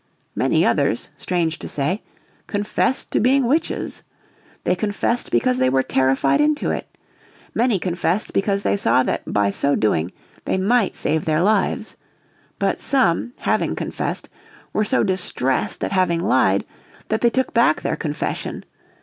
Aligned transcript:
Many 0.35 0.65
others, 0.65 1.11
strange 1.15 1.59
to 1.59 1.67
say, 1.67 2.01
confessed 2.47 3.11
to 3.11 3.19
being 3.19 3.45
witches. 3.45 4.01
They 4.63 4.73
confessed 4.73 5.29
because 5.29 5.59
they 5.59 5.69
were 5.69 5.83
terrified 5.83 6.41
into 6.41 6.71
it. 6.71 6.87
Many 7.53 7.77
confessed 7.77 8.33
because 8.33 8.63
they 8.63 8.77
saw 8.77 9.03
that 9.03 9.31
by 9.31 9.51
so 9.51 9.75
doing 9.75 10.11
they 10.45 10.57
might 10.57 10.95
save 10.95 11.25
their 11.25 11.43
lives. 11.43 11.97
But 12.57 12.79
some, 12.79 13.33
having 13.41 13.75
confessed, 13.75 14.27
were 14.73 14.85
so 14.85 15.03
distressed 15.03 15.83
at 15.83 15.91
having 15.91 16.21
lied 16.23 16.65
that 17.09 17.21
they 17.21 17.29
took 17.29 17.53
back 17.53 17.81
their 17.81 17.95
confession. 17.95 18.65